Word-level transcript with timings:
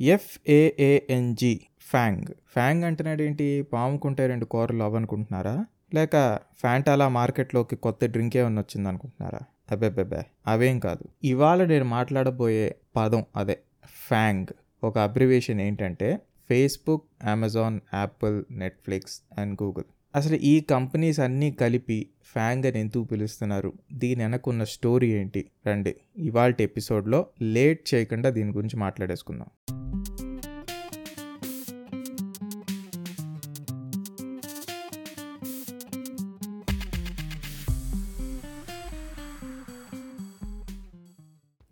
ఎఫ్ఏఏఎన్జి 0.00 1.60
FANG 1.80 2.26
FANG 2.26 2.84
అంటున్నాడు 2.84 3.22
ఏంటి? 3.22 3.62
పాముకుంటే 3.62 4.26
రెండు 4.26 4.44
కూరలు 4.44 4.82
అవ్వనుకుంటున్నారా? 4.82 5.66
లేక 5.94 6.40
ఫ్యాంటాలా 6.58 7.08
మార్కెట్లోకి 7.08 7.76
కొత్త 7.76 8.06
డ్రింక్ 8.06 8.36
ఏమన్నా 8.36 8.62
వచ్చింది 8.62 8.88
అనుకుంటున్నారా 8.88 9.38
అబ్బెబ్బెబ్బే 9.72 10.22
అవేం 10.46 10.78
కాదు. 10.78 11.26
ఇవాళ 11.26 11.64
నేను 11.64 11.84
మాట్లాడబోయే 11.84 12.76
పదం 12.96 13.24
అదే 13.36 13.58
ఫ్యాంగ్ 13.84 14.46
ఒక 14.84 14.98
అబ్రివేషన్ 14.98 15.60
ఏంటంటే 15.60 16.18
Facebook 16.48 17.04
Amazon 17.24 17.80
Apple 17.94 18.44
Netflix 18.50 19.20
and 19.38 19.62
Google 19.62 19.84
అసలు 20.16 20.36
ఈ 20.36 20.60
కంపెనీస్ 20.60 21.20
అన్నీ 21.20 21.50
కలిపి 21.50 22.08
ఫ్యాంగ్ 22.22 22.64
అని 22.64 22.80
ఎందుకు 22.80 23.04
పిలుస్తున్నారు? 23.04 23.72
దీని 23.92 24.22
వెనకున్న 24.22 24.64
స్టోరీ 24.64 25.08
ఏంటి? 25.12 25.50
రండి 25.66 25.96
ఇవాళ 26.16 26.54
ఎపిసోడ్లో 26.60 27.26
లేట్ 27.42 27.94
చేయకుండా 27.94 28.30
దీని 28.30 28.52
గురించి 28.52 28.76
మాట్లాడేసుకుందాం. 28.76 29.46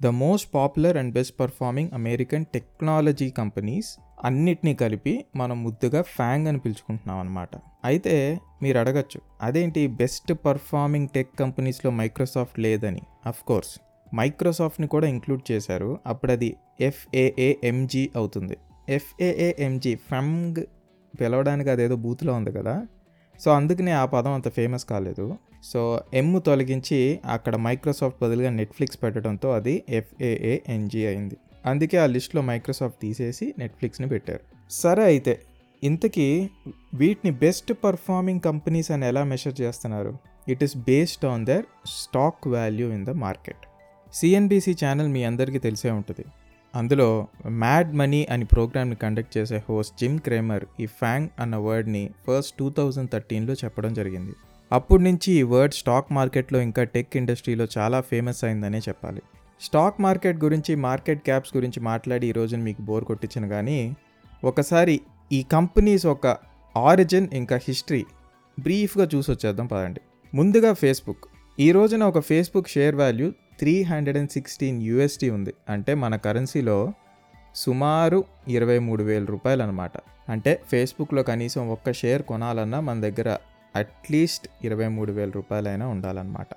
The 0.04 0.06
most 0.06 0.48
popular 0.54 0.96
and 0.96 1.12
best 1.14 1.34
performing 1.40 1.90
American 1.94 2.44
technology 2.54 3.30
companies 3.30 3.90
అన్నిటినీ 4.24 4.74
కలిపి 4.74 5.24
మనం 5.36 5.56
ముద్దుగా 5.64 6.02
ఫ్యాంగ్ 6.02 6.48
అని 6.48 6.58
పిలుచుకుంటున్నాం 6.58 7.18
అనమాట 7.18 7.48
అయితే 7.84 8.14
మీరు 8.62 8.78
అడగచ్చు 8.78 9.20
అదేంటి 9.42 9.86
బెస్ట్ 9.86 10.32
పర్ఫార్మింగ్ 10.46 11.08
టెక్ 11.08 11.32
కంపెనీస్లో 11.40 11.90
మైక్రోసాఫ్ట్ 11.90 12.58
లేదని? 12.58 13.02
అఫ్ 13.27 13.42
కోర్స్ 13.44 13.72
మైక్రోసాఫ్ట్ని 14.14 14.86
కూడా 14.86 15.06
ఇంక్లూడ్ 15.06 15.52
చేశారు 15.52 15.90
అప్పుడు 16.06 16.32
అది 16.32 16.50
ఎఫ్ఏఏఎంజీ 16.80 18.10
అవుతుంది. 18.16 18.56
ఎఫ్ఏఏఎంజీ 18.88 19.94
ఫంగ్ 20.10 20.60
పిలవడానికి 21.20 21.70
అదేదో 21.70 21.96
బూత్లో 21.96 22.34
ఉంది 22.34 22.52
కదా. 22.52 22.86
సో 23.41 23.50
అందుకనే 23.52 23.92
ఆ 23.92 24.05
పదం 24.05 24.32
అంత 24.32 24.48
ఫేమస్ 24.48 24.84
కాలేదు. 24.84 25.27
సో 25.70 25.80
ఎమ్ 26.20 26.34
తొలగించి 26.48 26.98
అక్కడ 27.34 27.54
మైక్రోసాఫ్ట్ 27.66 28.18
బదులుగా 28.22 28.50
నెట్ఫ్లిక్స్ 28.60 28.98
పెట్టడంతో 29.02 29.48
అది 29.58 29.74
ఎఫ్ఏఏఎన్జీ 29.98 31.02
అయింది. 31.10 31.36
అందుకే 31.70 31.96
ఆ 32.04 32.06
లిస్ట్లో 32.14 32.40
మైక్రోసాఫ్ట్ 32.50 32.98
తీసేసి 33.04 33.46
నెట్ఫ్లిక్స్ని 33.58 34.08
పెట్టారు. 34.14 34.42
సరే 34.82 35.04
అయితే 35.12 35.34
ఇంతకీ 35.82 36.26
వీటిని 37.00 37.32
బెస్ట్ 37.44 37.72
పర్ఫార్మింగ్ 37.84 38.42
కంపెనీస్ 38.48 38.90
అని 38.94 39.04
ఎలా 39.10 39.22
మెషర్ 39.32 39.56
చేస్తున్నారు? 39.62 40.12
It 40.52 40.62
is 40.66 40.76
based 40.88 41.26
on 41.32 41.44
their 41.50 41.66
stock 41.98 42.48
value 42.54 42.86
in 42.96 43.04
the 43.04 43.14
market 43.24 43.64
CNBC 44.14 44.72
channel 44.82 45.10
మీ 45.16 45.22
అందరికీ 45.24 45.60
తెలిసే 45.66 45.90
ఉంటుంది. 45.90 46.24
అందులో 46.74 47.08
మ్యాడ్ 47.62 47.90
మనీ 48.00 48.20
అని 48.34 48.44
ప్రోగ్రామ్ని 48.44 48.96
కండక్ట్ 49.02 49.32
చేసే 49.38 49.58
హోస్ట్ 49.68 49.94
జిమ్ 50.00 50.18
క్రేమర్ 50.18 50.64
ఈ 50.80 50.86
ఫ్యాంగ్ 51.00 51.28
అన్న 51.42 51.56
వర్డ్ని 51.66 52.04
ఫస్ట్ 52.26 52.54
టూ 52.58 52.66
థౌజండ్ 52.70 53.10
థర్టీన్లో 53.10 53.54
చెప్పడం 53.64 53.94
జరిగింది. 53.94 54.34
అప్పటి 54.72 55.02
నుంచి 55.02 55.32
ఈ 55.32 55.42
వర్డ్ 55.42 55.74
స్టాక్ 55.74 56.12
మార్కెట్లో 56.12 56.60
ఇంకా 56.60 56.84
టెక్ 56.84 57.16
ఇండస్ట్రీలో 57.16 57.66
చాలా 57.78 58.00
ఫేమస్ 58.00 58.44
అయిందనే 58.44 58.78
చెప్పాలి. 58.78 59.22
స్టాక్ 59.60 60.00
మార్కెట్ 60.00 60.44
గురించి 60.44 60.74
మార్కెట్ 60.74 61.22
క్యాప్స్ 61.24 61.56
గురించి 61.56 61.80
మాట్లాడి 61.80 62.26
ఈ 62.26 62.32
రోజున 62.32 62.60
మీకు 62.60 62.82
బోర్ 62.82 63.04
కొట్టించిన 63.04 63.48
కానీ 63.48 63.94
ఒకసారి 64.44 65.00
ఈ 65.32 65.42
కంపెనీస్ 65.42 66.06
ఒక 66.06 66.36
ఆరిజిన్ 66.76 67.28
ఇంకా 67.32 67.56
హిస్టరీ 67.56 68.04
బ్రీఫ్గా 68.60 69.08
చూసి 69.14 69.30
వచ్చేద్దాం 69.30 69.66
పదండి. 69.66 70.00
ముందుగా 70.34 70.72
ఫేస్బుక్ 70.72 71.24
ఈ 71.60 71.72
రోజున 71.72 72.02
ఒక 72.02 72.18
Facebook 72.18 72.68
share 72.68 72.94
value 72.94 73.30
three 73.58 73.82
hundred 73.82 74.18
and 74.18 74.30
sixteen 74.30 74.82
USD 74.82 75.30
ఉంది. 75.30 75.54
అంటే 75.68 75.94
మన 75.94 76.16
కరెన్సీలో 76.16 76.92
సుమారు 77.54 78.24
ఇరవై 78.48 78.78
మూడు 78.78 79.02
వేల 79.02 79.24
రూపాయలు 79.24 79.62
అనమాట 79.62 79.92
అంటే 80.28 80.60
ఫేస్బుక్లో 80.70 81.22
కనీసం 81.22 81.68
ఒక్క 81.68 81.92
షేర్ 81.92 82.22
కొనాలన్నా 82.22 82.80
మన 82.80 83.00
దగ్గర 83.00 83.38
అట్లీస్ట్ 83.77 84.48
ఇరవై 84.64 84.89
మూడు 84.89 85.12
వేల 85.12 85.30
రూపాయలైనా 85.30 85.86
ఉండాలన్నమాట. 85.89 86.48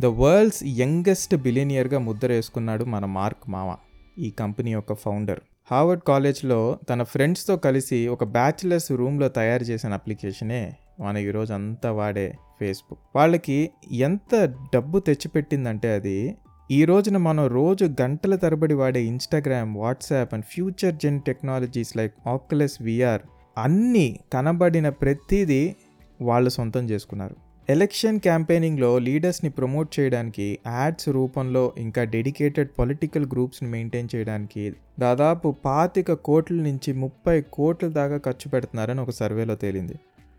ద 0.00 0.06
వరల్డ్స్ 0.06 0.64
యంగెస్ట్ 0.66 1.36
బిలినియర్గా 1.36 1.98
ముద్ర 1.98 2.28
వేసుకున్నాడు 2.28 2.84
మన 2.84 3.04
మార్క్ 3.04 3.50
మావ 3.50 3.76
ఈ 4.18 4.30
కంపెనీ 4.30 4.72
యొక్క 4.72 4.94
ఫౌండర్. 4.94 5.40
హార్వర్డ్ 5.70 6.02
కాలేజ్లో 6.02 6.78
తన 6.90 7.02
ఫ్రెండ్స్తో 7.02 7.56
కలిసి 7.56 8.08
ఒక 8.08 8.24
బ్యాచిలర్స్ 8.24 8.92
రూమ్లో 8.92 9.28
తయారు 9.28 9.64
చేసిన 9.64 9.92
అప్లికేషనే 9.92 10.72
మన 11.00 11.16
ఈరోజు 11.16 11.52
అంతా 11.52 11.92
వాడే 11.92 12.34
ఫేస్బుక్. 12.60 13.00
వాళ్ళకి 13.16 13.70
ఎంత 13.92 14.54
డబ్బు 14.74 14.98
తెచ్చిపెట్టిందంటే 14.98 15.94
అది 15.94 16.36
ఈ 16.70 16.84
రోజున 16.84 17.16
మనం 17.16 17.46
రోజు 17.46 17.84
గంటల 18.02 18.36
తరబడి 18.36 18.74
వాడే 18.74 19.04
Instagram 19.04 19.76
WhatsApp 19.76 20.34
and 20.34 20.44
future 20.44 20.94
gen 20.94 21.20
technologies 21.20 21.96
like 21.96 22.14
Oculus 22.28 22.82
VR 22.82 23.20
అన్నీ 23.58 24.20
కనబడిన 24.32 24.88
ప్రతిదీ 24.88 25.76
వాళ్ళు 26.20 26.50
సొంతం 26.50 26.90
చేసుకున్నారు. 26.90 27.36
ఎలక్షన్ 27.70 28.20
క్యాంపెయినింగ్లో 28.20 28.98
లీడర్స్ని 28.98 29.50
ప్రమోట్ 29.50 30.00
చేయడానికి 30.00 30.58
యాడ్స్ 30.66 31.08
రూపంలో 31.08 31.72
ఇంకా 31.78 32.04
డెడికేటెడ్ 32.04 32.68
పొలిటికల్ 32.78 33.26
గ్రూప్స్ని 33.26 33.70
మెయింటైన్ 33.70 34.08
చేయడానికి 34.14 34.72
దాదాపు 34.98 35.56
పాతిక 35.64 36.12
కోట్ల 36.12 36.54
నుంచి 36.54 36.92
ముప్పై 36.92 37.40
కోట్ల 37.40 37.86
దాకా 37.86 38.16
ఖర్చు 38.16 38.48
పెడుతున్నారని 38.48 39.00
ఒక 39.00 39.10
సర్వేలో 39.10 39.54
తేలింది. 39.54 39.94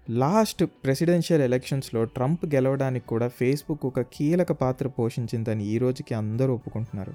లాస్ట్ 0.09 0.63
ప్రెసిడెన్షియల్ 0.63 1.41
ఎలక్షన్స్లో 1.41 2.03
ట్రంప్ 2.03 2.45
గెలవడానికి 2.45 3.07
కూడా 3.07 3.27
ఫేస్బుక్ 3.27 3.85
ఒక 3.85 4.01
కీలక 4.01 4.51
పాత్ర 4.51 4.87
పోషించిందని 4.87 5.65
ఈ 5.65 5.77
రోజుకి 5.77 6.13
అందరూ 6.13 6.53
ఒప్పుకుంటున్నారు. 6.53 7.13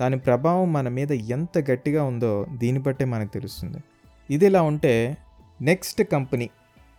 దాని 0.00 0.18
ప్రభావం 0.18 0.72
మన 0.72 0.88
మీద 0.88 1.12
ఎంత 1.12 1.70
గట్టిగా 1.70 2.04
ఉందో 2.04 2.46
దీన్ని 2.58 2.82
బట్టే 2.82 3.04
మనకు 3.04 3.32
తెలుస్తుంది. 3.32 3.78
ఇది 4.30 4.46
ఇలా 4.46 4.62
ఉంటే 4.62 5.16
నెక్స్ట్ 5.60 6.02
కంపెనీ 6.02 6.50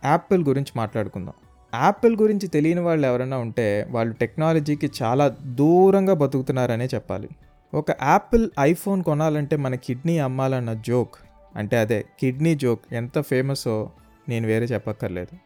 యాపిల్ 0.06 0.44
గురించి 0.44 0.72
మాట్లాడుకుందాం. 0.76 1.34
యాపిల్ 1.74 2.16
గురించి 2.16 2.48
తెలియని 2.48 2.80
వాళ్ళు 2.80 3.06
ఎవరైనా 3.06 3.38
ఉంటే 3.38 3.86
వాళ్ళు 3.90 4.14
టెక్నాలజీకి 4.14 4.90
చాలా 5.02 5.28
దూరంగా 5.28 6.14
బతుకుతున్నారనే 6.14 6.88
చెప్పాలి. 6.94 7.28
ఒక 7.74 7.90
యాపిల్ 8.02 8.50
ఐఫోన్ 8.60 9.02
కొనాలంటే 9.02 9.56
మన 9.56 9.74
కిడ్నీ 9.74 10.18
అమ్మాలన్న 10.18 10.72
జోక్ 10.72 11.14
అంటే 11.56 11.76
అదే 11.76 12.04
కిడ్నీ 12.20 12.54
జోక్ 12.54 12.80
ఎంత 12.92 13.20
ఫేమసో 13.20 13.90
నేను 14.28 14.46
వేరే 14.46 14.64
చెప్పక్కర్లేదు. 14.64 15.36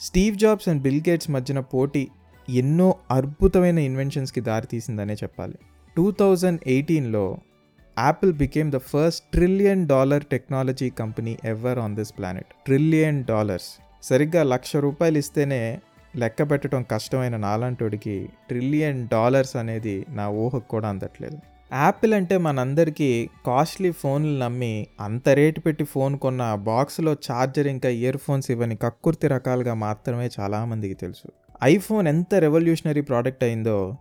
Steve 0.00 0.36
Jobs 0.36 0.68
and 0.68 0.82
Bill 0.82 1.02
Gates 1.08 1.30
మధ్యన 1.30 1.60
పోటీ 1.60 2.08
ఎన్నో 2.48 2.94
అద్భుతమైన 3.10 3.78
ఇన్వెన్షన్స్కి 3.78 4.40
దారితీసిందనే 4.40 5.14
చెప్పాలి. 5.14 5.54
టూ 5.96 6.12
థౌజండ్ 6.12 6.60
ఎయిటీన్లో 6.66 7.38
Apple 7.98 8.32
became 8.32 8.72
the 8.72 8.76
first 8.76 9.24
trillion 9.32 9.88
dollar 9.88 10.24
technology 10.24 10.90
company 10.90 11.38
ever 11.44 11.78
on 11.78 11.96
this 11.96 12.12
planet 12.18 12.46
trillion 12.64 13.24
dollars 13.24 13.85
సరిగ్గా 14.02 14.42
లక్ష 14.42 14.76
రూపాయలు 14.76 15.18
ఇస్తేనే 15.18 15.80
లెక్క 16.16 16.50
పెట్టడం 16.50 16.84
కష్టమైన 16.90 17.36
నాలంటోడికి 17.36 18.28
ట్రిలియన్ 18.48 19.08
డాలర్స్ 19.08 19.56
అనేది 19.56 20.06
నా 20.08 20.28
ఊహకు 20.28 20.68
కూడా 20.68 20.88
అందట్లేదు. 20.88 21.38
యాపిల్ 21.72 22.14
అంటే 22.14 22.38
మనందరికీ 22.38 23.30
కాస్ట్లీ 23.46 23.90
ఫోన్లు 23.90 24.44
నమ్మి 24.44 24.86
అంత 25.00 25.28
రేటు 25.28 25.60
పెట్టి 25.60 25.84
ఫోన్ 25.84 26.18
కొన్న 26.18 26.54
బాక్స్లో 26.54 27.12
ఛార్జర్ 27.12 27.66
ఇంకా 27.66 27.88
ఇయర్ 27.88 28.16
ఫోన్స్ 28.16 28.50
ఇవన్నీ 28.50 28.76
కక్కుర్తి 28.76 29.28
రకాలుగా 29.28 29.74
మాత్రమే 29.74 30.30
చాలామందికి 30.40 30.94
తెలుసు. 30.94 31.32
ఐఫోన్ 31.64 32.08
ఎంత 32.08 32.34
రెవల్యూషనరీ 32.34 33.00
ప్రోడక్ట్ 33.00 33.44
అయిందో 33.44 33.96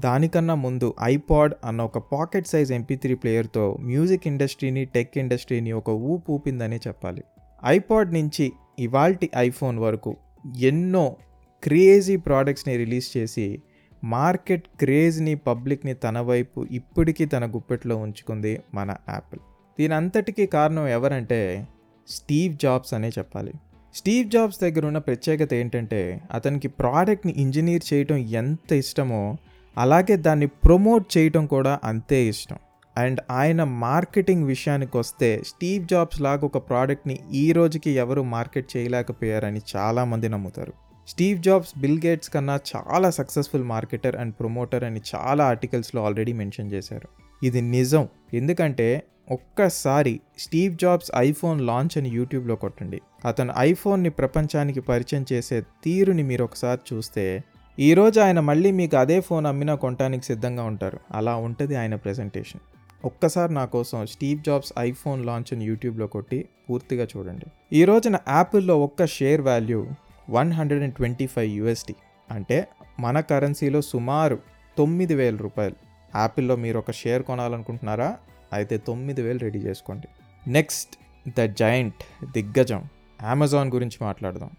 దానికన్నా 0.00 0.54
ముందు 0.54 0.94
ఐపాడ్ 1.02 1.54
అన్న 1.64 1.82
ఒక 1.82 1.98
పాకెట్ 1.98 2.46
సైజ్ 2.46 2.72
ఎంపీ 2.72 2.96
త్రీ 2.96 3.14
ప్లేయర్తో 3.14 3.76
మ్యూజిక్ 3.80 4.26
ఇండస్ట్రీని 4.26 4.84
టెక్ 4.84 5.18
ఇండస్ట్రీని 5.18 5.72
ఒక 5.72 5.90
ఊపు 5.90 6.32
ఊపిందనే 6.32 6.80
చెప్పాలి. 6.86 7.24
ఐపాడ్ 7.64 8.12
నుంచి 8.12 8.52
ఇవాల్టి 8.78 9.30
ఐఫోన్ 9.36 9.78
వరకు 9.78 10.16
ఎన్నో 10.58 11.16
క్రేజీ 11.62 12.16
ప్రోడక్ట్స్ని 12.16 12.76
రిలీజ్ 12.76 13.16
చేసి 13.16 13.62
మార్కెట్ 14.04 14.68
క్రేజ్ని 14.80 15.34
పబ్లిక్ని 15.34 15.94
తన 15.94 16.20
వైపు 16.20 16.66
ఇప్పటికీ 16.70 17.24
తన 17.24 17.46
గుప్పెట్లో 17.46 17.96
ఉంచుకుంది 17.96 18.60
మన 18.74 18.94
యాపిల్. 19.08 19.40
దీని 19.80 19.94
అంతటికీ 19.94 20.46
కారణం 20.46 20.86
ఎవరంటే 20.88 21.68
స్టీవ్ 22.08 22.54
జాబ్స్ 22.54 22.94
అనే 22.94 23.08
చెప్పాలి. 23.08 23.52
స్టీవ్ 23.94 24.30
జాబ్స్ 24.30 24.60
దగ్గర 24.60 24.86
ఉన్న 24.86 24.98
ప్రత్యేకత 24.98 25.54
ఏంటంటే 25.54 26.20
అతనికి 26.32 26.68
ప్రోడక్ట్ని 26.68 27.34
ఇంజనీర్ 27.36 27.94
చేయటం 27.94 28.16
ఎంత 28.16 28.72
ఇష్టమో 28.72 29.36
అలాగే 29.78 30.16
దాన్ని 30.16 30.46
ప్రమోట్ 30.46 31.18
చేయటం 31.18 31.46
కూడా 31.46 31.80
అంతే 31.84 32.26
ఇష్టం. 32.26 32.56
అండ్ 32.98 33.20
ఆయన 33.30 33.64
మార్కెటింగ్ 33.64 34.44
విషయానికి 34.44 34.96
వస్తే 34.96 35.42
స్టీవ్ 35.46 35.86
జాబ్స్ 35.86 36.20
లాగా 36.20 36.46
ఒక 36.46 36.68
ప్రోడక్ట్ని 36.68 37.18
ఈ 37.32 37.52
రోజుకి 37.52 37.90
ఎవరు 37.90 38.22
మార్కెట్ 38.22 38.76
చేయలేకపోయారని 38.76 39.60
చాలామంది 39.76 40.28
నమ్ముతారు. 40.28 40.72
స్టీవ్ 41.08 41.42
జాబ్స్ 41.42 41.78
బిల్ 41.78 42.00
గేట్స్ 42.06 42.30
కన్నా 42.30 42.60
చాలా 42.76 43.10
సక్సెస్ఫుల్ 43.10 43.62
మార్కెటర్ 43.62 44.16
అండ్ 44.16 44.34
ప్రమోటర్ 44.40 44.84
అని 44.84 45.00
చాలా 45.14 45.46
ఆర్టికల్స్లో 45.46 46.04
ఆల్రెడీ 46.04 46.32
మెన్షన్ 46.32 46.72
చేశారు. 46.72 47.08
ఇది 47.42 47.60
నిజం. 47.60 48.08
ఎందుకంటే 48.34 49.02
ఒక్కసారి 49.30 50.20
స్టీవ్ 50.38 50.76
జాబ్స్ 50.76 51.10
ఐఫోన్ 51.16 51.60
లాంచ్ 51.60 51.98
అని 51.98 52.08
యూట్యూబ్లో 52.08 52.56
కొట్టండి. 52.56 53.00
అతను 53.24 53.54
ఐఫోన్ని 53.58 54.10
ప్రపంచానికి 54.10 54.80
పరిచయం 54.80 55.26
చేసే 55.32 55.60
తీరుని 55.60 56.22
మీరు 56.22 56.44
ఒకసారి 56.44 56.94
చూస్తే 56.94 57.44
ఈరోజు 57.78 58.20
ఆయన 58.20 58.40
మళ్ళీ 58.40 58.70
మీకు 58.70 58.96
అదే 58.96 59.20
ఫోన్ 59.20 59.46
అమ్మినా 59.46 59.74
కొనడానికి 59.74 60.24
సిద్ధంగా 60.24 60.62
ఉంటారు. 60.64 60.98
అలా 61.14 61.36
ఉంటుంది 61.36 61.76
ఆయన 61.76 61.94
ప్రెజెంటేషన్. 61.94 62.60
ఒక్కసారి 63.04 63.54
నా 63.54 63.64
కోసం 63.64 64.06
స్టీవ్ 64.06 64.44
జాబ్స్ 64.44 64.72
ఐఫోన్ 64.78 65.26
లాంచ్ 65.26 65.54
అని 65.54 65.64
యూట్యూబ్లో 65.64 66.06
కొట్టి 66.06 66.48
పూర్తిగా 66.70 67.06
చూడండి. 67.16 67.46
ఈ 67.72 67.84
రోజున 67.84 68.18
యాపిల్లో 68.28 68.82
ఒక్క 68.82 69.06
share 69.06 69.40
value 69.40 69.86
one 70.30 70.52
hundred 70.52 70.82
and 70.82 70.94
twenty 70.94 71.26
five 71.26 71.50
USD. 71.50 71.94
అంటే 72.30 72.68
మన 73.00 73.20
కరెన్సీలో 73.20 73.80
సుమారు 73.80 74.38
తొమ్మిది 74.78 75.14
వేల 75.14 75.36
రూపాయలు. 75.36 75.76
యాపిల్లో 76.16 76.56
మీరు 76.56 76.78
ఒక 76.78 76.90
షేర్ 76.90 77.22
కొనాలనుకుంటున్నారా? 77.22 78.16
అయితే 78.52 78.78
తొమ్మిది 78.78 79.22
వేలు 79.22 79.38
రెడీ 79.38 79.58
చేసుకోండి. 79.58 80.08
నెక్స్ట్ 80.48 80.98
ద 81.38 81.40
జైంట్ 81.40 82.24
దిగ్గజం. 82.24 82.88
అమెజాన్ 83.20 83.70
గురించి 83.72 83.98
మాట్లాడదాం. 84.00 84.50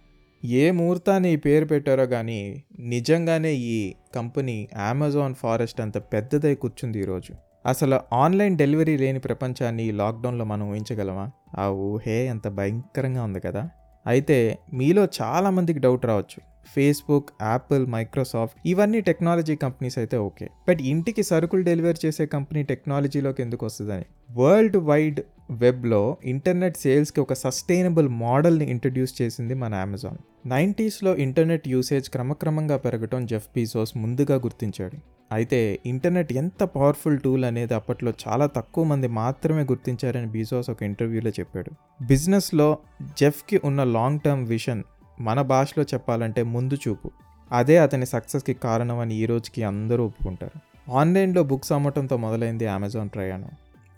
ఏ 0.45 0.71
ముహూర్తాన్ని 0.71 1.33
ఈ 1.33 1.35
పేరు 1.35 1.65
పెట్టారో 1.65 2.05
కానీ 2.05 2.63
నిజంగానే 2.79 3.53
ఈ 3.53 3.93
కంపెనీ 4.15 4.69
అమెజాన్ 4.89 5.35
ఫారెస్ట్ 5.35 5.81
అంత 5.81 5.97
పెద్దదై 5.97 6.55
కూర్చుంది 6.55 6.99
ఈరోజు 6.99 7.48
అసలు 7.69 8.15
ఆన్లైన్ 8.15 8.57
డెలివరీ 8.57 8.97
లేని 8.97 9.19
ప్రపంచాన్ని 9.19 9.83
ఈ 9.83 9.91
లాక్డౌన్లో 9.91 10.45
మనం 10.45 10.71
ఊహించగలమా? 10.71 11.31
ఆ 11.59 11.67
ఊహే 11.67 12.25
ఎంత 12.25 12.47
భయంకరంగా 12.47 13.23
ఉంది 13.23 13.39
కదా. 13.39 13.69
అయితే 14.07 14.57
మీలో 14.73 15.07
చాలామందికి 15.21 15.79
డౌట్ 15.79 16.05
రావచ్చు. 16.05 16.41
ఫేస్బుక్ 16.75 17.29
యాపిల్ 17.41 17.87
మైక్రోసాఫ్ట్ 17.87 18.57
ఇవన్నీ 18.65 19.01
టెక్నాలజీ 19.01 19.55
కంపెనీస్ 19.55 19.97
అయితే 19.97 20.17
ఓకే. 20.17 20.49
బట్ 20.69 20.81
ఇంటికి 20.81 21.23
సరుకులు 21.23 21.63
డెలివరీ 21.63 22.07
చేసే 22.07 22.25
కంపెనీ 22.25 22.63
టెక్నాలజీలోకి 22.63 23.41
ఎందుకు 23.41 23.65
వస్తుందని? 23.65 24.05
వరల్డ్ 24.31 24.77
వైడ్ 24.77 25.19
వెబ్లో 25.51 26.17
ఇంటర్నెట్ 26.25 26.77
సేల్స్కి 26.77 27.21
ఒక 27.21 27.33
సస్టైనబుల్ 27.33 28.09
మోడల్ని 28.09 28.69
ఇంట్రడ్యూస్ 28.69 29.21
చేసింది 29.21 29.53
మన 29.53 29.75
అమెజాన్. 29.75 30.17
నైంటీస్లో 30.47 31.15
ఇంటర్నెట్ 31.15 31.67
యూసేజ్ 31.67 32.09
క్రమక్రమంగా 32.09 32.77
పెరగటం 32.77 33.25
జెఫ్ 33.25 33.47
బీజోస్ 33.55 33.97
ముందుగా 33.97 34.35
గుర్తించాడు. 34.35 35.18
అయితే 35.31 35.79
ఇంటర్నెట్ 35.85 36.33
ఎంత 36.33 36.63
పవర్ఫుల్ 36.63 37.19
టూల్ 37.19 37.45
అనేది 37.45 37.73
అప్పట్లో 37.73 38.13
చాలా 38.27 38.45
తక్కువ 38.45 38.83
మంది 38.83 39.07
మాత్రమే 39.07 39.61
గుర్తించారని 39.61 40.27
బీజోస్ 40.27 40.69
ఒక 40.69 40.83
ఇంటర్వ్యూలో 40.83 41.29
చెప్పాడు. 41.29 41.71
బిజినెస్లో 42.05 42.77
జెఫ్కి 43.19 43.61
ఉన్న 43.63 43.83
లాంగ్ 43.83 44.19
టర్మ్ 44.19 44.47
విషన్ 44.47 44.83
మన 45.19 45.41
భాషలో 45.41 45.83
చెప్పాలంటే 45.83 46.43
ముందు 46.43 46.73
చూపు. 46.73 47.11
అదే 47.51 47.77
అతని 47.77 48.05
సక్సెస్కి 48.05 48.53
కారణం 48.53 48.99
అని 48.99 49.15
ఈ 49.15 49.25
రోజుకి 49.25 49.63
అందరూ 49.63 50.05
ఒప్పుకుంటారు. 50.05 50.91
ఆన్లైన్లో 50.91 51.43
బుక్స్ 51.43 51.71
అమ్మటంతో 51.71 52.17
మొదలైంది 52.17 52.67
అమెజాన్ 52.67 53.09
ప్రయాణం. 53.09 53.49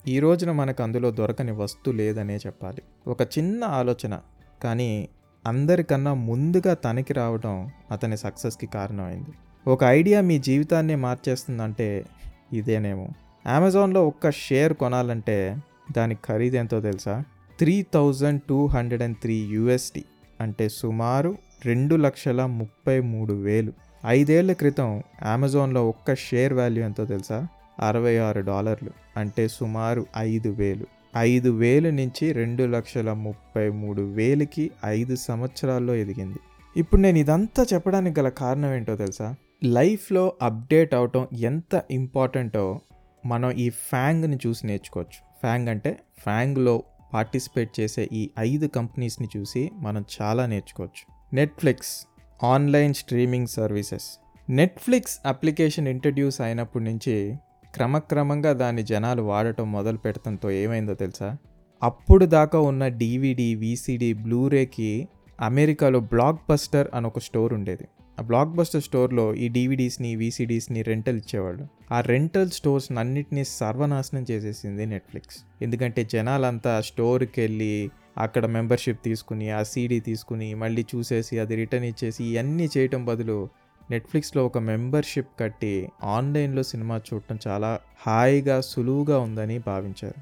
ఈ 0.08 0.18
రోజున 0.18 0.52
మనకు 0.52 0.82
అందులో 0.82 1.10
దొరకని 1.10 1.52
వస్తు 1.52 1.90
లేదనే 1.90 2.36
చెప్పాలి. 2.36 2.82
ఒక 3.06 3.22
చిన్న 3.22 3.64
ఆలోచన 3.64 4.20
కానీ 4.62 5.08
అందరికన్నా 5.46 6.14
ముందుగా 6.14 6.74
తనకి 6.74 7.12
రావడం 7.12 7.70
అతని 7.90 8.16
సక్సెస్కి 8.16 8.66
కారణమైంది. 8.66 9.30
ఒక 9.66 9.84
ఐడియా 9.84 10.20
మీ 10.20 10.38
జీవితాన్ని 10.38 10.96
మార్చేస్తుందంటే 10.96 12.04
ఇదేనేమో. 12.52 13.08
అమెజాన్లో 13.46 14.06
ఒక్క 14.06 14.30
షేర్ 14.30 14.72
కొనాలంటే 14.72 15.56
దాని 15.96 16.14
ఖరీదు 16.14 16.56
ఎంతో 16.56 16.80
తెలుసా? 16.80 17.24
Three 17.58 17.86
thousand 17.94 18.42
two 18.48 18.66
hundred 18.66 19.02
and 19.02 19.16
three 19.16 19.34
USD 19.34 20.04
అంటే 20.40 20.68
సుమారు 20.68 21.38
రెండు 21.64 21.96
లక్షల 21.96 22.46
ముప్పై 22.46 23.00
మూడు 23.00 23.32
వేలు. 23.32 23.72
ఐదేళ్ళ 24.06 24.52
క్రితం 24.52 25.02
అమెజాన్లో 25.32 25.88
ఒక్క 25.88 26.14
షేర్ 26.14 26.52
వాల్యూ 26.52 26.84
ఎంతో 26.84 27.04
తెలుసా? 27.04 27.46
అరవై 27.80 28.16
ఆరు 28.16 28.40
డాలర్లు 28.40 28.90
అంటే 29.16 29.48
సుమారు 29.48 30.06
ఐదు 30.16 30.48
వేలు. 30.48 30.86
ఐదు 31.16 31.50
వేలు 31.50 31.88
నుంచి 31.88 32.32
రెండు 32.32 32.62
లక్షల 32.62 33.12
ముప్పై 33.12 33.68
మూడు 33.68 34.02
వేలకి 34.02 34.70
ఐదు 34.84 35.16
సంవత్సరాల్లో 35.16 35.94
ఎదిగింది. 35.94 36.38
ఇప్పుడు 36.76 37.00
నేను 37.00 37.18
ఇదంతా 37.18 37.66
చెప్పడానికి 37.74 38.20
గల 38.20 38.28
కారణం 38.28 38.74
ఏంటో 38.74 38.96
తెలుసా? 38.96 39.34
లైఫ్లో 39.64 40.32
అప్డేట్ 40.42 40.94
అవటం 40.94 41.28
ఎంత 41.34 41.82
ఇంపార్టెంటో 41.90 42.80
మనం 43.26 43.50
ఈ 43.50 43.70
ఫ్యాంగ్ని 43.70 44.38
చూసి 44.46 44.66
నేర్చుకోవచ్చు. 44.66 45.18
ఫ్యాంగ్ 45.42 45.68
అంటే 45.68 45.98
ఫ్యాంగ్లో 46.18 46.82
పార్టిసిపేట్ 47.14 47.80
చేసే 47.80 48.08
ఈ 48.12 48.30
ఐదు 48.38 48.66
కంపెనీస్ని 48.66 49.28
చూసి 49.36 49.70
మనం 49.74 50.04
చాలా 50.22 50.46
నేర్చుకోవచ్చు. 50.46 51.36
Netflix 51.36 52.06
online 52.44 52.94
streaming 52.94 53.46
services. 53.46 54.06
Netflix 54.50 55.18
application 55.26 55.88
introduce 55.88 56.40
అయినప్పటి 56.40 56.84
నుంచి 56.84 57.36
క్రమక్రమంగా 57.74 58.52
దాన్ని 58.52 58.82
జనాలు 58.82 59.22
వాడటం 59.22 59.72
మొదలు 59.72 59.96
పెడతంతో 59.96 60.50
ఏమైందో 60.50 60.94
తెలుసా? 60.94 61.36
అప్పుడు 61.82 62.24
దాకా 62.24 62.60
ఉన్న 62.60 62.88
డీవీడీ 62.88 63.54
వీసీడీ 63.54 64.12
బ్లూరేకి 64.12 65.08
అమెరికాలో 65.40 66.00
బ్లాక్ 66.00 66.40
బస్టర్ 66.50 66.88
అని 66.94 67.06
ఒక 67.06 67.18
స్టోర్ 67.18 67.52
ఉండేది. 67.54 67.88
ఆ 68.20 68.22
బ్లాక్ 68.22 68.48
బస్టర్ 68.48 68.82
స్టోర్లో 68.82 69.34
ఈ 69.34 69.48
డీవీడీస్ని 69.48 70.16
వీసీడీస్ని 70.16 70.82
రెంటల్ 70.82 71.16
ఇచ్చేవాళ్ళు. 71.16 71.68
ఆ 71.92 72.00
రెంటల్ 72.00 72.50
స్టోర్స్ 72.50 72.92
అన్నిటినీ 72.98 73.44
సర్వనాశనం 73.44 74.26
చేసేసింది 74.30 74.86
నెట్ఫ్లిక్స్ 74.86 75.38
ఎందుకంటే 75.62 76.04
జనాలంతా 76.04 76.80
స్టోర్కి 76.80 77.40
వెళ్ళి 77.40 77.90
అక్కడ 78.18 78.46
మెంబర్షిప్ 78.46 79.04
తీసుకుని 79.04 79.50
ఆ 79.50 79.62
సీడీ 79.62 80.00
తీసుకుని 80.00 80.54
మళ్ళీ 80.54 80.86
చూసేసి 80.94 81.38
అది 81.38 81.56
రిటర్న్ 81.56 81.86
ఇచ్చేసి 81.86 82.24
ఇవన్నీ 82.24 82.68
చేయటం 82.78 83.04
బదులు 83.04 83.48
నెట్ఫ్లిక్స్లో 83.90 84.46
ఒక 84.46 84.58
మెంబర్షిప్ 84.58 85.40
కట్టి 85.40 85.88
ఆన్లైన్లో 86.04 86.62
సినిమా 86.62 87.00
చూడటం 87.14 87.38
చాలా 87.46 87.80
హాయిగా 88.06 88.60
సులువుగా 88.60 89.18
ఉందని 89.18 89.58
భావించారు. 89.58 90.20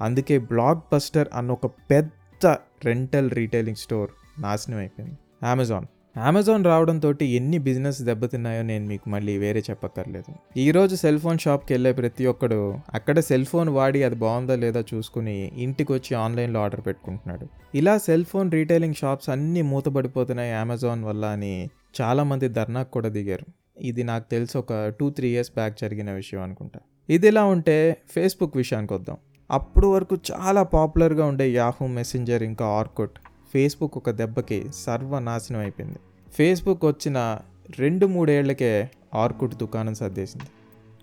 అందుకే 0.00 0.38
బ్లాక్ 0.38 0.84
బస్టర్ 0.92 1.28
అన్న 1.34 1.50
ఒక 1.50 1.66
పెద్ద 1.66 2.46
రెంటల్ 2.84 3.30
రీటైలింగ్ 3.30 3.76
స్టోర్ 3.76 4.10
నాశనం 4.38 4.78
అయిపోయింది. 4.78 5.18
అమెజాన్ 5.50 5.86
అమెజాన్ 6.24 6.62
రావడంతో 6.64 7.08
ఎన్ని 7.38 7.58
బిజినెస్ 7.58 7.98
దెబ్బతిన్నాయో 8.02 8.62
నేను 8.62 8.84
మీకు 8.86 9.06
మళ్ళీ 9.14 9.38
వేరే 9.38 9.62
చెప్పక్కర్లేదు. 9.70 10.30
ఈరోజు 10.56 10.94
సెల్ 10.94 11.18
ఫోన్ 11.18 11.38
షాప్కి 11.38 11.72
వెళ్ళే 11.74 11.92
ప్రతి 11.92 12.26
ఒక్కడు 12.26 12.58
అక్కడ 12.94 13.20
సెల్ 13.20 13.44
ఫోన్ 13.44 13.68
వాడి 13.68 14.00
అది 14.02 14.14
బాగుందా 14.14 14.54
లేదా 14.54 14.84
చూసుకుని 14.94 15.52
ఇంటికి 15.64 15.92
వచ్చి 15.92 16.16
ఆన్లైన్లో 16.16 16.60
ఆర్డర్ 16.60 16.80
పెట్టుకుంటున్నాడు. 16.86 17.46
ఇలా 17.74 17.98
సెల్ 17.98 18.24
ఫోన్ 18.24 18.52
రీటైలింగ్ 18.52 18.94
షాప్స్ 18.94 19.30
అన్నీ 19.30 19.62
మూతపడిపోతున్నాయి 19.62 20.52
అమెజాన్ 20.52 21.04
వల్ల 21.04 21.24
అని 21.26 21.68
చాలామంది 22.00 22.48
ధర్నాకు 22.48 22.90
కూడా 22.90 23.08
దిగారు. 23.08 23.46
ఇది 23.80 24.02
నాకు 24.04 24.26
తెలిసి 24.30 24.58
ఒక 24.58 24.72
టూ 25.00 25.10
త్రీ 25.10 25.28
ఇయర్స్ 25.28 25.50
బ్యాక్ 25.50 25.78
జరిగిన 25.78 26.10
విషయం 26.12 26.42
అనుకుంటా. 26.42 26.80
ఇది 27.08 27.28
ఇలా 27.28 27.44
ఉంటే 27.44 27.96
ఫేస్బుక్ 28.14 28.56
విషయానికి 28.56 28.94
వద్దాం 28.94 29.16
అప్పుడు 29.50 29.86
వరకు 29.86 30.18
చాలా 30.30 30.62
పాపులర్గా 30.62 31.26
ఉండే 31.26 31.48
యాహూ 31.50 31.86
మెసెంజర్ 31.86 32.42
ఇంకా 32.42 32.66
ఆర్కుట్ 32.66 33.16
ఫేస్బుక్ 33.52 33.96
ఒక 33.96 34.10
దెబ్బకి 34.10 34.64
సర్వనాశనం 34.74 35.60
అయిపోయింది. 35.60 35.98
ఫేస్బుక్ 36.32 36.84
వచ్చిన 36.84 37.38
రెండు 37.78 38.06
మూడేళ్ళకే 38.06 38.90
ఆర్కుట్ 39.14 39.54
దుకాణం 39.54 39.94
సర్దేసింది. 39.94 40.44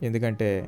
ఎందుకంటే 0.05 0.65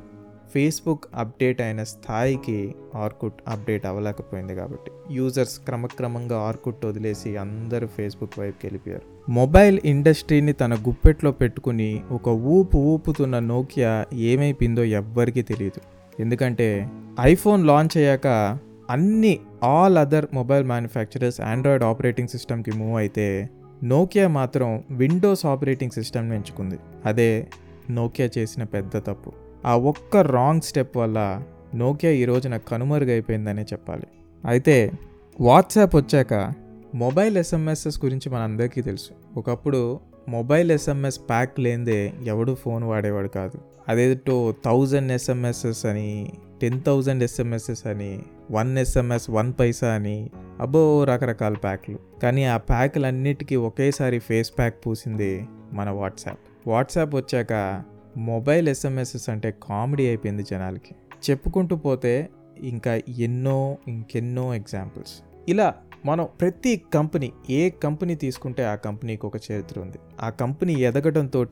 ఫేస్బుక్ 0.54 1.04
అప్డేట్ 1.14 1.60
అయిన 1.60 1.82
స్థాయికి 1.84 2.74
ఆర్కుట్ 2.94 3.34
అప్డేట్ 3.48 3.86
అవ్వలేకపోయింది 3.86 4.54
కాబట్టి. 4.54 4.90
యూజర్స్ 5.10 5.58
క్రమక్రమంగా 5.58 6.38
ఆర్కుట్ 6.38 6.86
వదిలేసి 6.86 7.36
అందరూ 7.36 7.86
ఫేస్బుక్ 7.86 8.38
వైపుకి 8.38 8.66
వెళ్ళిపోయారు. 8.66 9.30
మొబైల్ 9.30 9.80
ఇండస్ట్రీని 9.84 10.52
తన 10.52 10.74
గుప్పెట్లో 10.74 11.32
పెట్టుకుని 11.32 12.02
ఒక 12.10 12.28
ఊపు 12.28 12.76
ఊపుతున్న 12.76 13.38
నోకియా 13.38 14.04
ఏమైపోయిందో 14.12 14.84
ఎవ్వరికీ 14.84 15.42
తెలియదు. 15.42 15.80
ఎందుకంటే 16.22 16.90
ఐఫోన్ 17.20 17.66
లాంచ్ 17.66 17.96
అయ్యాక 17.96 18.58
అన్ని 18.90 19.38
all 19.64 19.98
other 19.98 20.26
mobile 20.34 20.64
manufacturers 20.64 21.40
Android 21.40 21.84
operating 21.84 22.28
సిస్టమ్కి 22.28 22.72
మూవ్ 22.72 22.96
అయితే 22.96 23.48
నోకియా 23.84 24.28
మాత్రం 24.28 24.84
విండోస్ 24.90 25.46
ఆపరేటింగ్ 25.46 25.90
సిస్టమ్ని 25.90 26.36
ఎంచుకుంది. 26.36 26.78
అదే 27.04 27.46
నోకియా 27.90 28.28
చేసిన 28.38 28.62
పెద్ద 28.62 28.98
తప్పు. 28.98 29.32
ఆ 29.66 29.76
ఒక్క 29.76 30.16
రాంగ్ 30.16 30.60
స్టెప్ 30.60 30.96
వల్ల 30.96 31.42
నోకియా 31.74 32.12
ఈ 32.12 32.24
రోజున 32.24 32.56
కనుమరుగైపోయిందనే 32.56 33.62
చెప్పాలి. 33.62 34.06
అయితే 34.44 34.92
వాట్సాప్ 35.40 35.96
వచ్చాక 35.96 36.52
మొబైల్ 36.94 37.36
ఎస్ఎంఎస్ఎస్ 37.36 38.04
గురించి 38.04 38.30
మనందరికీ 38.30 38.82
తెలుసు. 38.82 39.38
ఒకప్పుడు 39.38 40.00
మొబైల్ 40.28 40.70
ఎస్ఎంఎస్ 40.70 41.20
ప్యాక్ 41.28 41.60
లేనిదే 41.60 42.12
ఎవడు 42.24 42.54
ఫోన్ 42.54 42.84
వాడేవాడు 42.84 43.28
కాదు. 43.28 43.58
అదేదో 43.88 44.54
థౌజండ్ 44.64 45.12
ఎస్ఎంఎస్ఎస్ 45.12 45.86
అని 45.86 46.32
టెన్ 46.60 46.82
థౌజండ్ 46.82 47.22
ఎస్ఎంఎస్ఎస్ 47.22 47.86
అని 47.86 48.22
వన్ 48.50 48.78
ఎస్ఎంఎస్ 48.78 49.30
వన్ 49.30 49.52
పైసా 49.60 49.94
అని 49.94 50.30
అబ్బో 50.60 51.04
రకరకాల 51.04 51.54
ప్యాక్లు. 51.54 51.98
కానీ 52.22 52.44
ఆ 52.44 52.56
ప్యాక్లన్నిటికీ 52.56 53.56
ఒకేసారి 53.56 54.18
ఫేస్ 54.18 54.52
ప్యాక్ 54.58 54.86
పూసింది 54.86 55.46
మన 55.72 55.90
వాట్సాప్. 55.90 56.38
వాట్సాప్ 56.66 57.14
వచ్చాక 57.14 57.82
మొబైల్ 58.16 58.68
ఎస్ఎంఎస్ఎస్ 58.68 59.30
అంటే 59.30 59.54
కామెడీ 59.62 60.06
అయిపోయింది 60.06 60.42
జనాలకి. 60.50 60.94
చెప్పుకుంటూ 61.30 61.76
పోతే 61.76 62.28
ఇంకా 62.58 63.00
ఎన్నో 63.08 63.78
ఇంకెన్నో 63.88 64.54
ఎగ్జాంపుల్స్. 64.54 65.14
ఇలా 65.48 65.74
మనం 66.06 66.28
ప్రతి 66.40 66.82
కంపెనీ 66.94 67.32
ఏ 67.50 67.70
కంపెనీ 67.70 68.14
తీసుకుంటే 68.14 68.64
ఆ 68.64 68.74
కంపెనీకి 68.74 69.26
ఒక 69.26 69.36
చరిత్ర 69.36 69.80
ఉంది. 69.80 69.98
ఆ 70.20 70.30
కంపెనీ 70.30 70.72
ఎదగడంతో 70.72 71.46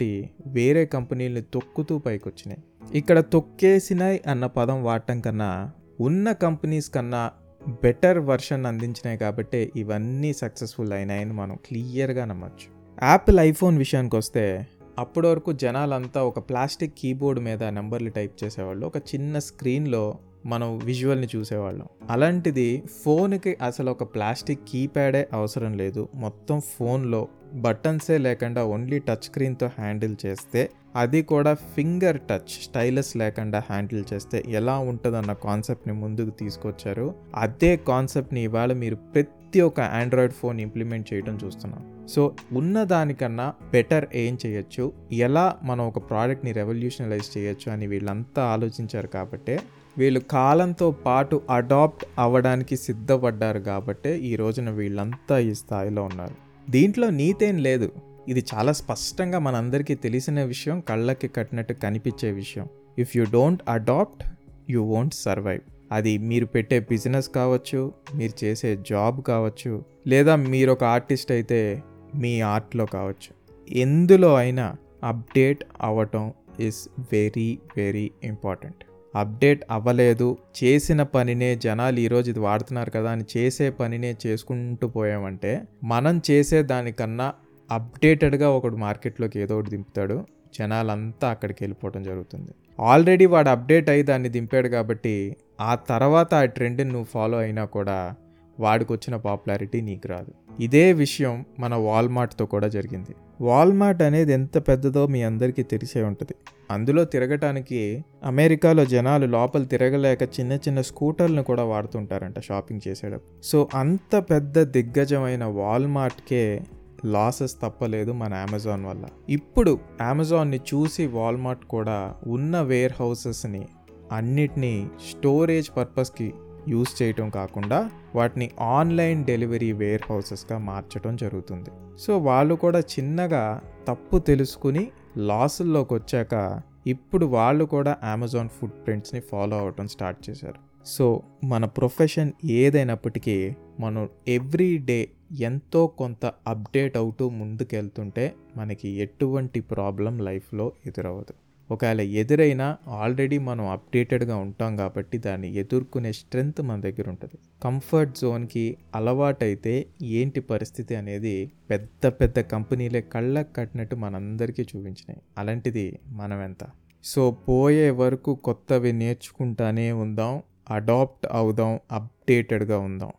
వేరే 0.46 0.86
కంపెనీల్ని 0.86 1.42
తొక్కుతూ 1.42 1.98
పైకొచ్చినాయి. 1.98 2.62
ఇక్కడ 2.92 3.20
తొక్కేసినాయి 3.20 4.22
అన్న 4.26 4.46
పదం 4.46 4.84
వాడటం 4.84 5.20
కన్నా 5.20 5.70
ఉన్న 6.00 6.32
కంపెనీస్ 6.32 6.90
కన్నా 6.90 7.30
బెటర్ 7.68 8.18
వర్షన్ 8.18 8.66
అందించినాయి 8.66 9.18
కాబట్టి 9.18 9.72
ఇవన్నీ 9.76 10.32
సక్సెస్ఫుల్ 10.32 10.92
అయినాయని 10.92 11.32
మనం 11.32 11.56
క్లియర్గా 11.66 12.24
నమ్మచ్చు. 12.24 12.96
యాపిల్ 13.02 13.40
ఐఫోన్ 13.40 13.78
విషయానికి 13.78 14.16
వస్తే 14.16 14.66
అప్పటి 14.98 15.26
వరకు 15.26 15.52
జనాలంతా 15.52 16.24
ఒక 16.24 16.38
ప్లాస్టిక్ 16.38 16.94
కీబోర్డ్ 16.98 17.40
మీద 17.40 17.64
నెంబర్లు 17.64 18.10
టైప్ 18.10 18.44
చేసేవాళ్ళు. 18.44 18.86
ఒక 18.86 18.96
చిన్న 18.96 19.38
స్క్రీన్లో 19.38 20.18
మనం 20.46 20.78
విజువల్ని 20.78 21.28
చూసేవాళ్ళం. 21.36 21.86
అలాంటిది 22.10 22.82
ఫోన్కి 23.04 23.56
అసలు 23.62 23.90
ఒక 23.90 24.14
ప్లాస్టిక్ 24.14 24.60
కీప్యాడే 24.68 25.28
అవసరం 25.32 25.72
లేదు. 25.72 26.08
మొత్తం 26.14 26.60
ఫోన్లో 26.60 27.28
బటన్సే 27.54 28.18
లేకుండా 28.18 28.64
ఓన్లీ 28.64 28.98
టచ్ 28.98 29.22
స్క్రీన్తో 29.22 29.66
హ్యాండిల్ 29.66 30.16
చేస్తే 30.26 30.70
అది 30.96 31.22
కూడా 31.22 31.54
ఫింగర్ 31.54 32.18
టచ్ 32.30 32.52
స్టైలస్ 32.64 33.16
లేకుండా 33.16 33.58
హ్యాండిల్ 33.70 34.04
చేస్తే 34.12 34.44
ఎలా 34.48 34.78
ఉంటుందన్న 34.78 35.32
కాన్సెప్ట్ని 35.32 35.94
ముందుకు 35.94 36.30
తీసుకొచ్చారు. 36.30 37.14
అదే 37.34 37.76
కాన్సెప్ట్ని 37.76 38.42
ఇవాళ 38.42 38.72
మీరు 38.72 38.96
ప్రతి 38.96 39.60
ఒక్క 39.60 39.80
ఆండ్రాయిడ్ 39.80 40.32
ఫోన్ 40.32 40.60
ఇంప్లిమెంట్ 40.60 41.14
చేయడం 41.14 41.38
చూస్తున్నాం. 41.44 42.06
సో 42.08 42.34
ఉన్న 42.52 42.84
దానికన్నా 42.84 43.54
బెటర్ 43.72 44.06
ఏం 44.14 44.38
చేయొచ్చు? 44.46 44.92
ఎలా 45.12 45.56
మనం 45.62 45.86
ఒక 45.86 45.98
ప్రోడక్ట్ని 46.10 46.52
రెవల్యూషనలైజ్ 46.52 47.38
చేయొచ్చు 47.38 47.72
అని 47.72 47.86
వీళ్ళంతా 47.86 48.42
ఆలోచించారు 48.44 49.06
కాబట్టే 49.06 49.60
వీళ్ళు 49.98 50.20
కాలంతో 50.20 50.90
పాటు 50.90 51.42
అడాప్ట్ 51.50 52.04
అవ్వడానికి 52.18 52.76
సిద్ధపడ్డారు 52.76 53.58
కాబట్టే 53.58 54.18
ఈ 54.18 54.36
రోజున 54.36 54.70
వీళ్ళంతా 54.70 55.38
ఈ 55.38 55.54
స్థాయిలో 55.54 56.02
ఉన్నారు. 56.02 56.34
దీంట్లో 56.70 57.10
నీతేం 57.10 57.58
లేదు. 57.58 58.13
ఇది 58.28 58.44
చాలా 58.54 58.72
స్పష్టంగా 58.72 59.38
మనందరికీ 59.38 59.94
తెలిసిన 59.94 60.44
విషయం 60.44 60.80
కళ్ళకి 60.80 61.28
కట్టినట్టు 61.28 61.72
కనిపించే 61.72 62.30
విషయం. 62.30 62.68
If 62.98 63.16
you 63.16 63.24
don't 63.24 63.62
adapt 63.68 64.24
you 64.70 64.82
won't 64.82 65.14
survive 65.14 65.60
అది 65.92 66.18
మీరు 66.18 66.46
పెట్టే 66.46 66.80
బిజినెస్ 66.80 67.28
కావచ్చు 67.28 67.92
మీరు 68.14 68.44
చేసే 68.44 68.76
జాబ్ 68.76 69.22
కావచ్చు 69.22 69.84
లేదా 70.06 70.36
మీరు 70.36 70.72
ఒక 70.72 70.84
ఆర్టిస్ట్ 70.84 71.32
అయితే 71.32 71.82
మీ 72.14 72.40
ఆర్ట్లో 72.40 72.86
కావచ్చు. 72.86 73.30
ఎందులో 73.70 74.34
అయినా 74.34 74.76
అప్డేట్ 75.04 75.64
అవ్వటం 75.80 76.32
is 76.60 76.88
very 77.12 77.58
very 77.76 78.10
important 78.24 78.84
update 79.16 79.62
అవ్వలేదు 79.70 80.38
చేసిన 80.64 81.02
పనినే 81.02 81.56
జనాలు 81.56 82.00
ఈరోజు 82.00 82.30
ఇది 82.30 82.40
వాడుతున్నారు 82.40 82.90
కదా 82.90 83.10
అని 83.10 83.24
చేసే 83.36 83.70
పనినే 83.70 84.16
చేసుకుంటూ 84.26 84.88
పోయామంటే 84.88 85.62
మనం 85.84 86.22
చేసే 86.30 86.62
దానికన్నా 86.62 87.32
అప్డేటెడ్గా 87.70 88.50
ఒకడు 88.50 88.76
మార్కెట్లోకి 88.76 89.40
ఏదో 89.40 89.58
ఒకటి 89.58 89.70
దింపుతాడు. 89.70 90.26
జనాలంతా 90.58 91.28
అక్కడికి 91.28 91.64
వెళ్ళిపోవడం 91.64 92.02
జరుగుతుంది. 92.02 92.50
ఆల్రెడీ 92.80 93.26
వాడు 93.26 93.48
అప్డేట్ 93.48 93.90
అయ్యి 93.90 94.02
దాన్ని 94.02 94.28
దింపాడు 94.28 94.68
కాబట్టి 94.68 95.36
ఆ 95.60 95.74
తర్వాత 95.74 96.34
ఆ 96.34 96.44
ట్రెండ్ని 96.44 96.84
నువ్వు 96.84 97.04
ఫాలో 97.04 97.38
అయినా 97.38 97.64
కూడా 97.64 98.14
వాడికి 98.60 98.92
వచ్చిన 98.92 99.16
పాపులారిటీ 99.16 99.80
నీకు 99.80 100.08
రాదు. 100.08 100.62
ఇదే 100.62 100.92
విషయం 100.92 101.44
మన 101.58 101.74
వాల్మార్ట్తో 101.74 102.46
కూడా 102.46 102.68
జరిగింది. 102.68 103.14
వాల్మార్ట్ 103.40 104.02
అనేది 104.02 104.32
ఎంత 104.32 104.68
పెద్దదో 104.68 105.06
మీ 105.06 105.22
అందరికీ 105.22 105.62
తెలిసే 105.62 106.02
ఉంటుంది. 106.02 106.34
అందులో 106.70 107.04
తిరగటానికి 107.04 108.04
అమెరికాలో 108.24 108.84
జనాలు 108.84 109.26
లోపల 109.26 109.64
తిరగలేక 109.64 110.22
చిన్న 110.22 110.52
చిన్న 110.52 110.80
స్కూటర్లను 110.80 111.42
కూడా 111.42 111.64
వాడుతుంటారంట 111.64 112.40
షాపింగ్ 112.40 112.80
చేసేటప్పుడు. 112.88 113.42
సో 113.42 113.68
అంత 113.74 114.16
పెద్ద 114.30 114.62
దిగ్గజమైన 114.62 115.44
వాల్మార్ట్కే 115.44 116.60
లాసెస్ 117.04 117.56
తప్పలేదు 117.62 118.12
మన 118.12 118.34
అమెజాన్ 118.34 118.84
వల్ల. 118.84 119.04
ఇప్పుడు 119.28 119.78
అమెజాన్ని 120.00 120.60
చూసి 120.74 121.06
వాల్మార్ట్ 121.06 121.64
కూడా 121.64 122.14
ఉన్న 122.26 122.60
వేర్ 122.60 122.92
హౌసెస్ని 123.00 123.68
అన్నిటినీ 124.12 124.88
స్టోరేజ్ 125.10 125.70
పర్పస్కి 125.76 126.34
యూస్ 126.68 127.02
చేయటం 127.02 127.30
కాకుండా 127.30 127.90
వాటిని 128.14 128.50
ఆన్లైన్ 128.60 129.24
డెలివరీ 129.24 129.72
వేర్ 129.72 130.02
హౌసెస్గా 130.10 130.58
మార్చడం 130.58 131.16
జరుగుతుంది. 131.16 131.70
సో 131.98 132.18
వాళ్ళు 132.18 132.54
కూడా 132.54 132.78
చిన్నగా 132.78 133.60
తప్పు 133.88 134.18
తెలుసుకుని 134.18 134.90
లాసుల్లోకి 135.16 135.94
వచ్చాక 135.94 136.62
ఇప్పుడు 136.86 137.26
వాళ్ళు 137.26 137.64
కూడా 137.64 137.96
అమెజాన్ 138.04 138.48
ఫుడ్ 138.48 138.86
ప్రింట్స్ని 138.86 139.20
ఫాలో 139.20 139.58
అవటం 139.58 139.88
స్టార్ట్ 139.88 140.30
చేశారు. 140.30 140.54
సో 140.86 141.22
మన 141.44 141.64
ప్రొఫెషన్ 141.64 142.32
ఏదైనప్పటికీ 142.44 143.56
మనం 143.80 144.08
ఎవ్రీ 144.28 144.78
డే 144.78 145.08
ఎంతో 145.32 145.86
కొంత 145.86 146.32
అప్డేట్ 146.46 146.96
అవుతూ 146.96 147.28
ముందుకెళ్తుంటే 147.28 148.34
మనకి 148.56 148.88
ఎటువంటి 148.88 149.60
ప్రాబ్లం 149.60 150.18
లైఫ్లో 150.18 150.72
ఎదురవ్వదు. 150.86 151.34
ఒకవేళ 151.70 152.00
ఎదురైనా 152.00 152.76
ఆల్రెడీ 152.88 153.38
మనం 153.38 153.66
అప్డేటెడ్గా 153.66 154.36
ఉంటాం 154.36 154.76
కాబట్టి 154.76 155.18
దాన్ని 155.18 155.54
ఎదుర్కొనే 155.54 156.12
స్ట్రెంగ్త్ 156.12 156.62
మన 156.62 156.80
దగ్గర 156.80 157.08
ఉంటుంది. 157.08 157.38
కంఫర్ట్ 157.64 158.18
జోన్కి 158.18 158.76
అలవాటైతే 158.94 159.86
ఏంటి 160.02 160.40
పరిస్థితి 160.40 160.94
అనేది 160.94 161.52
పెద్ద 161.70 162.06
పెద్ద 162.06 162.40
కంపెనీలే 162.40 163.00
కళ్ళకు 163.00 163.52
కట్టినట్టు 163.52 163.96
మనందరికీ 163.96 164.62
చూపించినాయి. 164.62 165.20
అలాంటిది 165.38 165.98
మనం 166.08 166.42
ఎంత? 166.42 166.64
సో 167.04 167.30
పోయే 167.30 167.90
వరకు 167.90 168.34
కొత్తవి 168.34 168.92
నేర్చుకుంటానే 168.92 169.92
ఉందాం 169.92 170.42
అడాప్ట్ 170.70 171.26
అవుదాం 171.32 171.80
అప్డేటెడ్గా 171.92 172.78
ఉందాం. 172.78 173.12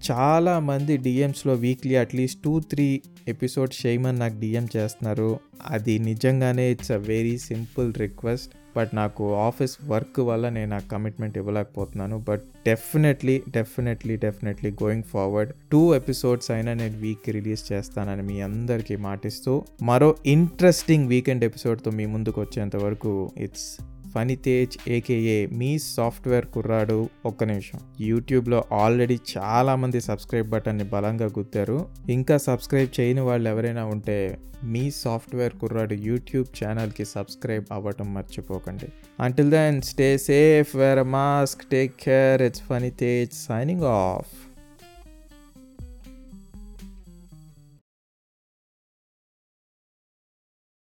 చాలామంది 0.00 0.96
డిఎమ్స్లో 0.96 1.54
weekly 1.54 1.96
at least 1.96 2.42
two 2.42 2.60
three 2.60 3.00
episodes 3.28 3.86
చేయమని 3.86 4.18
నాకు 4.18 4.40
డిఎం 4.40 4.68
చేస్తున్నారు. 4.76 5.38
అది 5.66 5.98
నిజంగానే 5.98 6.70
it's 6.70 6.90
a 6.90 6.96
very 6.96 7.38
simple 7.38 7.94
request 7.94 8.52
but 8.76 8.90
నాకు 8.94 9.34
ఆఫీస్ 9.34 9.78
వర్క్ 9.84 10.20
వల్ల 10.20 10.48
నేను 10.48 10.74
ఆ 10.74 10.78
commitment 10.78 11.38
ఇవ్వలేకపోతున్నాను. 11.38 12.18
But 12.18 12.42
definitely 12.66 13.42
definitely 13.48 14.16
definitely 14.16 14.70
going 14.70 15.02
forward 15.02 15.52
two 15.72 15.94
episodes 15.94 16.50
అయినా 16.50 16.74
నేను 16.74 16.98
వీక్ 16.98 17.28
రిలీజ్ 17.28 17.72
చేస్తానని 17.72 18.22
మీ 18.22 18.40
అందరికీ 18.40 18.96
మాటిస్తూ 18.96 19.64
మరో 19.82 20.16
ఇంట్రెస్టింగ్ 20.26 21.08
వీకెండ్ 21.08 21.44
ఎపిసోడ్తో 21.44 21.90
మీ 21.90 22.06
ముందుకు 22.06 22.40
వచ్చేంత 22.40 22.76
వరకు 22.76 23.30
ఇట్స్ 23.36 23.82
ఫనీ 24.14 24.36
తేజ్ 24.36 24.90
ఏకేఏ 24.90 25.46
మీ 25.46 25.78
సాఫ్ట్వేర్ 25.78 26.46
కుర్రాడు. 26.46 27.08
ఒక్క 27.26 27.44
నిమిషం. 27.44 27.78
యూట్యూబ్లో 28.00 28.64
ఆల్రెడీ 28.72 29.18
చాలామంది 29.38 30.00
సబ్స్క్రైబ్ 30.00 30.50
బటన్ని 30.50 30.84
బలంగా 30.84 31.26
గుద్దారు. 31.26 31.88
ఇంకా 32.08 32.36
సబ్స్క్రైబ్ 32.36 33.00
చేయని 33.00 33.20
వాళ్ళు 33.20 33.50
ఎవరైనా 33.50 33.84
ఉంటే 33.84 34.38
మీ 34.64 34.90
సాఫ్ట్వేర్ 34.90 35.52
కుర్రాడు 35.52 35.94
యూట్యూబ్ 35.94 36.64
ఛానల్కి 36.64 37.04
సబ్స్క్రైబ్ 37.04 37.64
అవ్వటం 37.72 38.14
మర్చిపోకండి. 38.14 38.86
Until 39.20 39.50
then 39.50 39.82
stay 39.82 40.18
safe 40.18 40.76
wear 40.76 41.04
mask 41.04 41.64
take 41.64 41.94
care 42.02 42.42
it's 42.42 42.62
Phani 42.62 42.90
Tej 42.90 43.32
signing 43.32 43.82
off 43.82 44.49